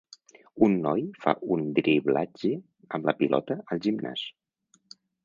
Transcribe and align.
Un 0.67 0.77
noi 0.85 1.03
fa 1.25 1.33
un 1.55 1.65
driblatge 1.79 2.51
amb 2.99 3.05
la 3.11 3.15
pilota 3.21 3.59
al 3.77 3.83
gimnàs. 3.85 4.25